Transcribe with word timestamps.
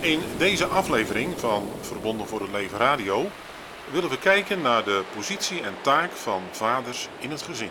In 0.00 0.20
deze 0.38 0.64
aflevering 0.64 1.40
van 1.40 1.68
Verbonden 1.80 2.26
voor 2.26 2.40
het 2.40 2.50
Leven 2.50 2.78
Radio 2.78 3.26
willen 3.92 4.10
we 4.10 4.18
kijken 4.18 4.60
naar 4.62 4.84
de 4.84 5.02
positie 5.14 5.62
en 5.62 5.74
taak 5.80 6.12
van 6.12 6.42
vaders 6.50 7.08
in 7.18 7.30
het 7.30 7.42
gezin. 7.42 7.70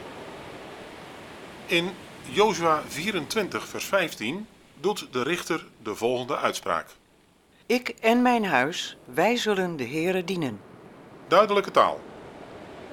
In 1.65 1.89
Jozua 2.23 2.81
24, 2.87 3.67
vers 3.67 3.85
15 3.85 4.47
doet 4.79 5.07
de 5.11 5.23
richter 5.23 5.65
de 5.83 5.95
volgende 5.95 6.37
uitspraak. 6.37 6.87
Ik 7.65 7.89
en 7.89 8.21
mijn 8.21 8.45
huis, 8.45 8.97
wij 9.05 9.35
zullen 9.35 9.75
de 9.75 9.87
Heere 9.87 10.23
dienen. 10.23 10.59
Duidelijke 11.27 11.71
taal. 11.71 11.99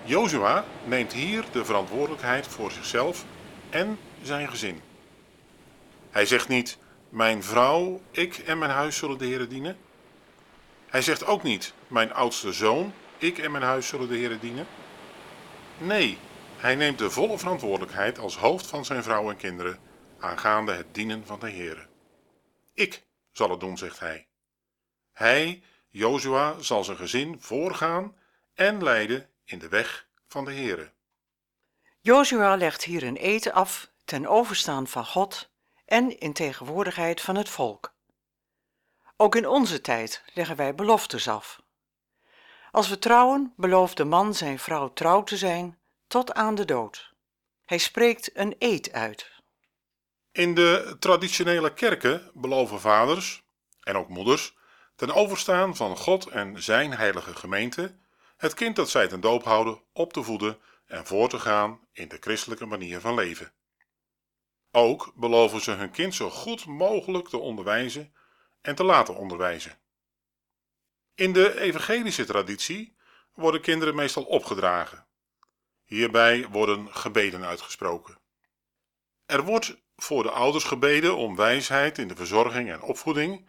Jozua 0.04 0.64
neemt 0.84 1.12
hier 1.12 1.44
de 1.52 1.64
verantwoordelijkheid 1.64 2.46
voor 2.46 2.70
zichzelf 2.70 3.24
en 3.70 3.98
zijn 4.22 4.48
gezin. 4.48 4.80
Hij 6.10 6.26
zegt 6.26 6.48
niet, 6.48 6.78
mijn 7.16 7.42
vrouw, 7.42 8.00
ik 8.10 8.38
en 8.38 8.58
mijn 8.58 8.70
huis 8.70 8.96
zullen 8.96 9.18
de 9.18 9.26
Heere 9.26 9.46
dienen. 9.46 9.76
Hij 10.86 11.02
zegt 11.02 11.24
ook 11.24 11.42
niet, 11.42 11.74
mijn 11.88 12.12
oudste 12.12 12.52
zoon, 12.52 12.92
ik 13.18 13.38
en 13.38 13.50
mijn 13.50 13.64
huis 13.64 13.88
zullen 13.88 14.08
de 14.08 14.16
Heere 14.16 14.38
dienen. 14.38 14.66
Nee, 15.78 16.18
hij 16.56 16.74
neemt 16.74 16.98
de 16.98 17.10
volle 17.10 17.38
verantwoordelijkheid 17.38 18.18
als 18.18 18.36
hoofd 18.36 18.66
van 18.66 18.84
zijn 18.84 19.02
vrouw 19.02 19.30
en 19.30 19.36
kinderen 19.36 19.78
aangaande 20.18 20.72
het 20.72 20.94
dienen 20.94 21.26
van 21.26 21.40
de 21.40 21.50
Heere. 21.50 21.86
Ik 22.74 23.06
zal 23.32 23.50
het 23.50 23.60
doen, 23.60 23.78
zegt 23.78 24.00
hij. 24.00 24.26
Hij, 25.12 25.62
Jozua, 25.88 26.60
zal 26.60 26.84
zijn 26.84 26.96
gezin 26.96 27.36
voorgaan 27.40 28.16
en 28.54 28.82
leiden 28.82 29.30
in 29.44 29.58
de 29.58 29.68
weg 29.68 30.06
van 30.28 30.44
de 30.44 30.52
Heere. 30.52 30.92
Jozua 32.00 32.56
legt 32.56 32.84
hier 32.84 33.02
een 33.02 33.16
eten 33.16 33.52
af 33.52 33.90
ten 34.04 34.26
overstaan 34.26 34.86
van 34.86 35.06
God 35.06 35.54
en 35.86 36.18
in 36.18 36.32
tegenwoordigheid 36.32 37.20
van 37.20 37.36
het 37.36 37.48
volk. 37.48 37.94
Ook 39.16 39.34
in 39.34 39.46
onze 39.46 39.80
tijd 39.80 40.22
leggen 40.34 40.56
wij 40.56 40.74
beloftes 40.74 41.28
af. 41.28 41.62
Als 42.70 42.88
we 42.88 42.98
trouwen, 42.98 43.52
belooft 43.56 43.96
de 43.96 44.04
man 44.04 44.34
zijn 44.34 44.58
vrouw 44.58 44.92
trouw 44.92 45.22
te 45.22 45.36
zijn 45.36 45.78
tot 46.06 46.32
aan 46.34 46.54
de 46.54 46.64
dood. 46.64 47.12
Hij 47.64 47.78
spreekt 47.78 48.30
een 48.38 48.54
eed 48.58 48.92
uit. 48.92 49.30
In 50.32 50.54
de 50.54 50.96
traditionele 50.98 51.74
kerken 51.74 52.30
beloven 52.34 52.80
vaders 52.80 53.42
en 53.80 53.96
ook 53.96 54.08
moeders 54.08 54.56
ten 54.96 55.14
overstaan 55.14 55.76
van 55.76 55.96
God 55.96 56.26
en 56.26 56.62
zijn 56.62 56.92
heilige 56.92 57.34
gemeente 57.34 57.96
het 58.36 58.54
kind 58.54 58.76
dat 58.76 58.90
zij 58.90 59.08
ten 59.08 59.20
doop 59.20 59.44
houden 59.44 59.82
op 59.92 60.12
te 60.12 60.22
voeden 60.22 60.58
en 60.86 61.06
voor 61.06 61.28
te 61.28 61.38
gaan 61.38 61.80
in 61.92 62.08
de 62.08 62.16
christelijke 62.20 62.66
manier 62.66 63.00
van 63.00 63.14
leven. 63.14 63.52
Ook 64.76 65.12
beloven 65.14 65.60
ze 65.60 65.70
hun 65.70 65.90
kind 65.90 66.14
zo 66.14 66.30
goed 66.30 66.66
mogelijk 66.66 67.28
te 67.28 67.38
onderwijzen 67.38 68.14
en 68.60 68.74
te 68.74 68.84
laten 68.84 69.16
onderwijzen. 69.16 69.78
In 71.14 71.32
de 71.32 71.60
evangelische 71.60 72.24
traditie 72.24 72.96
worden 73.34 73.60
kinderen 73.60 73.94
meestal 73.94 74.22
opgedragen. 74.22 75.06
Hierbij 75.84 76.48
worden 76.48 76.94
gebeden 76.94 77.44
uitgesproken. 77.44 78.18
Er 79.26 79.44
wordt 79.44 79.82
voor 79.96 80.22
de 80.22 80.30
ouders 80.30 80.64
gebeden 80.64 81.16
om 81.16 81.36
wijsheid 81.36 81.98
in 81.98 82.08
de 82.08 82.16
verzorging 82.16 82.70
en 82.70 82.82
opvoeding, 82.82 83.48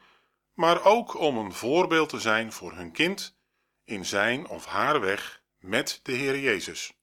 maar 0.53 0.85
ook 0.85 1.19
om 1.19 1.37
een 1.37 1.53
voorbeeld 1.53 2.09
te 2.09 2.19
zijn 2.19 2.51
voor 2.51 2.73
hun 2.73 2.91
kind 2.91 3.37
in 3.83 4.05
zijn 4.05 4.47
of 4.47 4.65
haar 4.65 4.99
weg 4.99 5.43
met 5.57 5.99
de 6.03 6.11
Heer 6.11 6.39
Jezus. 6.39 6.93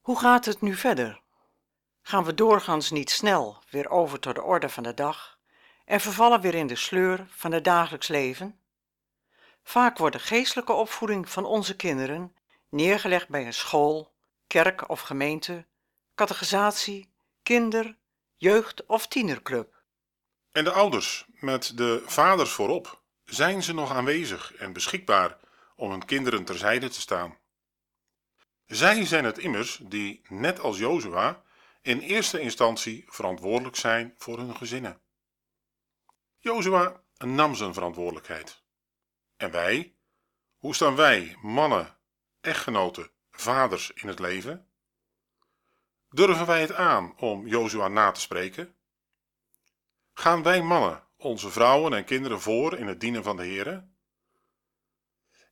Hoe 0.00 0.18
gaat 0.18 0.44
het 0.44 0.60
nu 0.60 0.74
verder? 0.74 1.24
Gaan 2.08 2.24
we 2.24 2.34
doorgaans 2.34 2.90
niet 2.90 3.10
snel 3.10 3.62
weer 3.70 3.90
over 3.90 4.20
tot 4.20 4.34
de 4.34 4.42
orde 4.42 4.68
van 4.68 4.82
de 4.82 4.94
dag 4.94 5.38
en 5.84 6.00
vervallen 6.00 6.40
weer 6.40 6.54
in 6.54 6.66
de 6.66 6.76
sleur 6.76 7.26
van 7.30 7.52
het 7.52 7.64
dagelijks 7.64 8.08
leven? 8.08 8.60
Vaak 9.62 9.98
wordt 9.98 10.16
de 10.16 10.22
geestelijke 10.22 10.72
opvoeding 10.72 11.30
van 11.30 11.44
onze 11.44 11.76
kinderen 11.76 12.36
neergelegd 12.68 13.28
bij 13.28 13.46
een 13.46 13.54
school, 13.54 14.12
kerk 14.46 14.88
of 14.88 15.00
gemeente, 15.00 15.66
catechisatie, 16.14 17.12
kinder, 17.42 17.96
jeugd- 18.36 18.86
of 18.86 19.06
tienerclub. 19.06 19.82
En 20.52 20.64
de 20.64 20.72
ouders, 20.72 21.26
met 21.40 21.76
de 21.76 22.02
vaders 22.06 22.50
voorop, 22.50 23.02
zijn 23.24 23.62
ze 23.62 23.74
nog 23.74 23.92
aanwezig 23.92 24.54
en 24.54 24.72
beschikbaar 24.72 25.38
om 25.76 25.90
hun 25.90 26.04
kinderen 26.04 26.44
terzijde 26.44 26.88
te 26.88 27.00
staan? 27.00 27.38
Zij 28.66 29.06
zijn 29.06 29.24
het 29.24 29.38
immers 29.38 29.80
die, 29.82 30.22
net 30.28 30.60
als 30.60 30.78
Jozua, 30.78 31.44
in 31.86 32.00
eerste 32.00 32.40
instantie 32.40 33.04
verantwoordelijk 33.08 33.76
zijn 33.76 34.14
voor 34.18 34.38
hun 34.38 34.56
gezinnen. 34.56 35.00
Jozua 36.38 37.02
nam 37.18 37.54
zijn 37.54 37.74
verantwoordelijkheid. 37.74 38.62
En 39.36 39.50
wij? 39.50 39.94
Hoe 40.56 40.74
staan 40.74 40.96
wij, 40.96 41.36
mannen, 41.42 41.96
echtgenoten, 42.40 43.10
vaders 43.30 43.90
in 43.90 44.08
het 44.08 44.18
leven? 44.18 44.68
Durven 46.10 46.46
wij 46.46 46.60
het 46.60 46.72
aan 46.72 47.18
om 47.18 47.46
Jozua 47.46 47.88
na 47.88 48.10
te 48.10 48.20
spreken? 48.20 48.74
Gaan 50.12 50.42
wij 50.42 50.62
mannen 50.62 51.02
onze 51.16 51.50
vrouwen 51.50 51.92
en 51.92 52.04
kinderen 52.04 52.40
voor 52.40 52.78
in 52.78 52.86
het 52.86 53.00
dienen 53.00 53.22
van 53.22 53.36
de 53.36 53.42
Heere? 53.42 53.88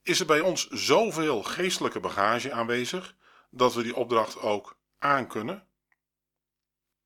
Is 0.03 0.21
er 0.21 0.27
bij 0.27 0.41
ons 0.41 0.69
zoveel 0.69 1.43
geestelijke 1.43 2.01
bagage 2.01 2.53
aanwezig 2.53 3.17
dat 3.51 3.75
we 3.75 3.83
die 3.83 3.97
opdracht 3.97 4.39
ook 4.39 4.79
aankunnen? 4.99 5.69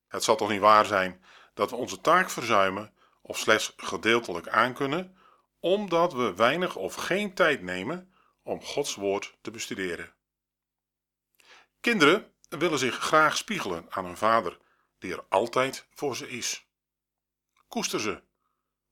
Het 0.09 0.23
zal 0.23 0.35
toch 0.35 0.49
niet 0.49 0.59
waar 0.59 0.85
zijn 0.85 1.23
dat 1.53 1.69
we 1.69 1.75
onze 1.75 2.01
taak 2.01 2.29
verzuimen 2.29 2.93
of 3.21 3.37
slechts 3.37 3.73
gedeeltelijk 3.77 4.47
aankunnen, 4.47 5.17
omdat 5.59 6.13
we 6.13 6.35
weinig 6.35 6.75
of 6.75 6.95
geen 6.95 7.33
tijd 7.33 7.61
nemen 7.61 8.13
om 8.43 8.63
Gods 8.63 8.95
woord 8.95 9.37
te 9.41 9.51
bestuderen. 9.51 10.13
Kinderen 11.79 12.33
willen 12.49 12.79
zich 12.79 12.95
graag 12.95 13.37
spiegelen 13.37 13.85
aan 13.89 14.05
hun 14.05 14.17
vader, 14.17 14.59
die 14.97 15.13
er 15.13 15.25
altijd 15.29 15.87
voor 15.93 16.15
ze 16.15 16.29
is. 16.29 16.67
Koester 17.67 17.99
ze. 17.99 18.23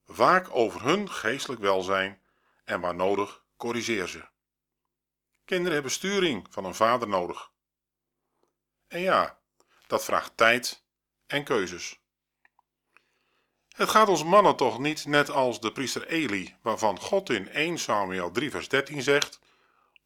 Vaak 0.05 0.47
over 0.55 0.83
hun 0.83 1.11
geestelijk 1.11 1.61
welzijn 1.61 2.21
en 2.63 2.81
waar 2.81 2.95
nodig 2.95 3.43
corrigeer 3.57 4.07
ze. 4.07 4.27
Kinderen 5.45 5.73
hebben 5.73 5.91
sturing 5.91 6.47
van 6.49 6.65
een 6.65 6.75
vader 6.75 7.07
nodig. 7.07 7.51
En 8.87 8.99
ja, 8.99 9.39
dat 9.87 10.05
vraagt 10.05 10.37
tijd 10.37 10.85
en 11.27 11.43
keuzes. 11.43 11.99
Het 13.75 13.89
gaat 13.89 14.07
ons 14.07 14.23
mannen 14.23 14.55
toch 14.55 14.79
niet 14.79 15.05
net 15.05 15.29
als 15.29 15.59
de 15.59 15.71
priester 15.71 16.07
Eli, 16.07 16.55
waarvan 16.61 16.99
God 16.99 17.29
in 17.29 17.49
1 17.49 17.77
Samuel 17.77 18.31
3 18.31 18.51
vers 18.51 18.69
13 18.69 19.01
zegt, 19.01 19.39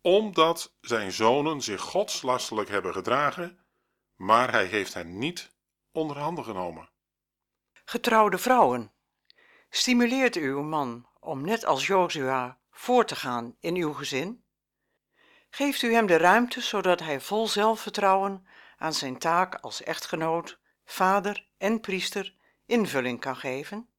omdat 0.01 0.74
zijn 0.81 1.12
zonen 1.12 1.62
zich 1.62 1.81
godslastelijk 1.81 2.69
hebben 2.69 2.94
gedragen, 2.94 3.60
maar 4.16 4.51
hij 4.51 4.66
heeft 4.66 4.94
hen 4.94 5.18
niet 5.18 5.51
onder 5.92 6.18
handen 6.18 6.44
genomen. 6.44 6.90
Getrouwde 7.86 8.38
vrouwen, 8.38 8.92
stimuleert 9.69 10.36
uw 10.36 10.62
man 10.62 11.07
om 11.19 11.42
net 11.45 11.66
als 11.66 11.88
Jozua 11.88 12.60
voor 12.72 13.06
te 13.06 13.16
gaan 13.16 13.56
in 13.60 13.75
uw 13.75 13.94
gezin? 13.94 14.44
Geeft 15.50 15.81
u 15.81 15.94
hem 15.94 16.06
de 16.06 16.18
ruimte 16.18 16.62
zodat 16.62 17.00
hij 17.00 17.22
vol 17.22 17.48
zelfvertrouwen 17.48 18.48
aan 18.78 18.94
zijn 18.94 19.18
taak 19.18 19.56
als 19.56 19.84
echtgenoot, 19.84 20.60
vader 20.92 21.48
en 21.58 21.80
priester 21.80 22.36
invulling 22.66 23.20
kan 23.20 23.36
geven? 23.36 23.90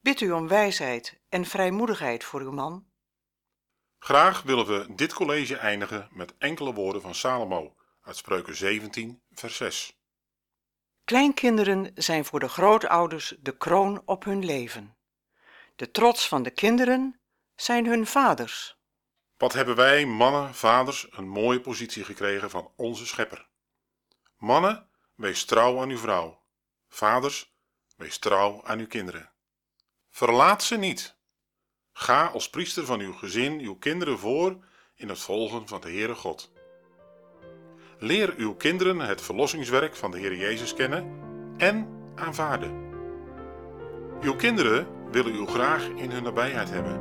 Bid 0.00 0.20
u 0.20 0.30
om 0.30 0.48
wijsheid 0.48 1.20
en 1.28 1.44
vrijmoedigheid 1.44 2.24
voor 2.24 2.40
uw 2.40 2.52
man? 2.52 2.86
Graag 3.98 4.42
willen 4.42 4.66
we 4.66 4.94
dit 4.94 5.14
college 5.14 5.56
eindigen 5.56 6.08
met 6.12 6.34
enkele 6.38 6.72
woorden 6.72 7.02
van 7.02 7.14
Salomo 7.14 7.74
uit 8.02 8.16
Spreuken 8.16 8.56
17, 8.56 9.22
vers 9.32 9.56
6. 9.56 9.98
Kleinkinderen 11.04 11.90
zijn 11.94 12.24
voor 12.24 12.40
de 12.40 12.48
grootouders 12.48 13.34
de 13.40 13.56
kroon 13.56 14.02
op 14.04 14.24
hun 14.24 14.44
leven. 14.44 14.96
De 15.76 15.90
trots 15.90 16.28
van 16.28 16.42
de 16.42 16.50
kinderen 16.50 17.20
zijn 17.54 17.86
hun 17.86 18.06
vaders. 18.06 18.78
Wat 19.36 19.52
hebben 19.52 19.76
wij, 19.76 20.06
mannen, 20.06 20.54
vaders, 20.54 21.06
een 21.10 21.28
mooie 21.28 21.60
positie 21.60 22.04
gekregen 22.04 22.50
van 22.50 22.72
onze 22.76 23.06
schepper. 23.06 23.48
Mannen, 24.36 24.87
wees 25.18 25.44
trouw 25.44 25.80
aan 25.80 25.88
uw 25.88 25.98
vrouw. 25.98 26.40
Vaders, 26.88 27.54
wees 27.96 28.18
trouw 28.18 28.60
aan 28.64 28.78
uw 28.78 28.86
kinderen. 28.86 29.30
Verlaat 30.10 30.62
ze 30.62 30.76
niet. 30.76 31.16
Ga 31.92 32.26
als 32.26 32.50
priester 32.50 32.84
van 32.84 33.00
uw 33.00 33.12
gezin 33.12 33.60
uw 33.60 33.74
kinderen 33.74 34.18
voor 34.18 34.64
in 34.94 35.08
het 35.08 35.18
volgen 35.18 35.68
van 35.68 35.80
de 35.80 35.90
Heere 35.90 36.14
God. 36.14 36.52
Leer 37.98 38.34
uw 38.36 38.54
kinderen 38.54 38.98
het 38.98 39.20
verlossingswerk 39.20 39.96
van 39.96 40.10
de 40.10 40.18
Heer 40.18 40.36
Jezus 40.36 40.74
kennen 40.74 41.20
en 41.56 41.88
aanvaarden. 42.14 42.86
Uw 44.20 44.36
kinderen 44.36 45.10
willen 45.10 45.34
u 45.34 45.46
graag 45.46 45.84
in 45.84 46.10
hun 46.10 46.22
nabijheid 46.22 46.70
hebben, 46.70 47.00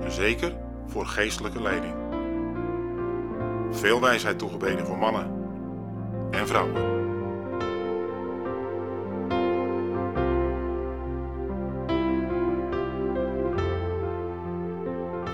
en 0.00 0.12
zeker 0.12 0.56
voor 0.86 1.06
geestelijke 1.06 1.62
leiding. 1.62 1.94
Veel 3.70 4.00
wijsheid 4.00 4.38
toegebeden 4.38 4.86
voor 4.86 4.98
mannen 4.98 5.40
en 6.30 6.46
vrouwen. 6.46 7.01